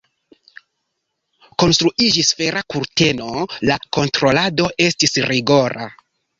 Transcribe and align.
Konstruiĝis 1.63 2.33
Fera 2.41 2.65
kurteno, 2.75 3.45
la 3.71 3.79
kontrolado 4.01 4.69
estis 4.89 5.17
rigora. 5.31 5.91